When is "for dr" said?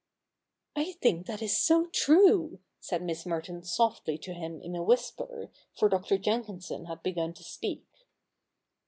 5.77-6.17